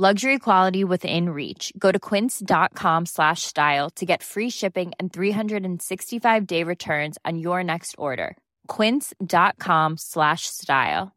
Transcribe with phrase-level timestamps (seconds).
[0.00, 1.74] Luxury quality within reach.
[1.78, 7.62] Go to quince.com slash style to get free shipping and 365 day returns on your
[7.62, 8.38] next order.
[8.66, 11.12] Quince.com slash style.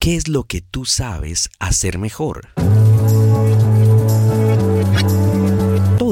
[0.00, 2.42] ¿Qué es lo que tú sabes hacer mejor?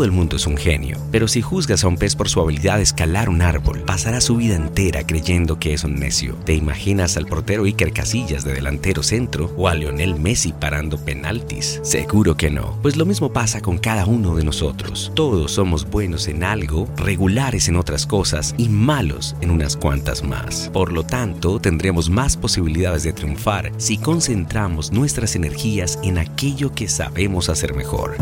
[0.00, 2.78] Todo el mundo es un genio, pero si juzgas a un pez por su habilidad
[2.78, 6.36] de escalar un árbol, pasará su vida entera creyendo que es un necio.
[6.46, 11.80] ¿Te imaginas al portero Iker Casillas de delantero centro o a Lionel Messi parando penaltis?
[11.82, 15.12] Seguro que no, pues lo mismo pasa con cada uno de nosotros.
[15.14, 20.70] Todos somos buenos en algo, regulares en otras cosas y malos en unas cuantas más.
[20.72, 26.88] Por lo tanto, tendremos más posibilidades de triunfar si concentramos nuestras energías en aquello que
[26.88, 28.16] sabemos hacer mejor.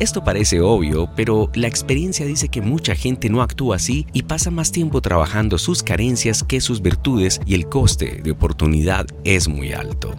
[0.00, 4.50] Esto parece obvio, pero la experiencia dice que mucha gente no actúa así y pasa
[4.50, 9.74] más tiempo trabajando sus carencias que sus virtudes y el coste de oportunidad es muy
[9.74, 10.14] alto.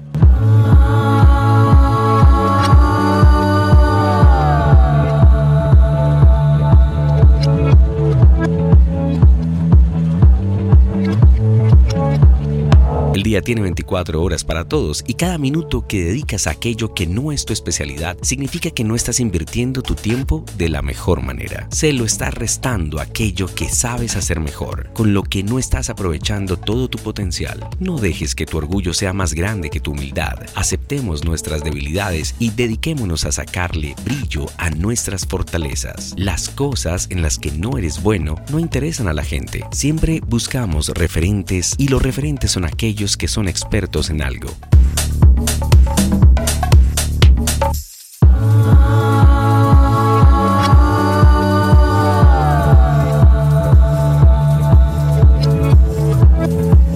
[13.32, 17.32] Día tiene 24 horas para todos y cada minuto que dedicas a aquello que no
[17.32, 21.66] es tu especialidad significa que no estás invirtiendo tu tiempo de la mejor manera.
[21.72, 26.58] Se lo estás restando aquello que sabes hacer mejor, con lo que no estás aprovechando
[26.58, 27.66] todo tu potencial.
[27.80, 30.36] No dejes que tu orgullo sea más grande que tu humildad.
[30.56, 36.14] Aceptemos nuestras debilidades y dediquémonos a sacarle brillo a nuestras fortalezas.
[36.18, 39.64] Las cosas en las que no eres bueno no interesan a la gente.
[39.72, 44.50] Siempre buscamos referentes y los referentes son aquellos que son expertos en algo.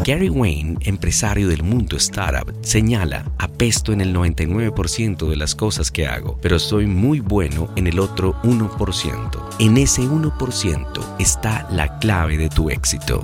[0.03, 6.08] Gary Wayne, empresario del mundo startup, señala, apesto en el 99% de las cosas que
[6.08, 9.46] hago, pero soy muy bueno en el otro 1%.
[9.59, 13.24] En ese 1% está la clave de tu éxito.